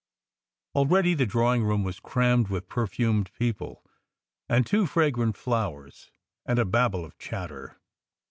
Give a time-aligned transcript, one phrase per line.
[0.73, 3.85] Already the drawing room was crammed with perfumed people
[4.49, 6.09] and too fragrant flowers,
[6.43, 7.77] and a babel of chatter.